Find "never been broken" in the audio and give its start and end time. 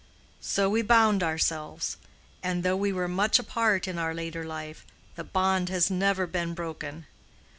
5.91-7.05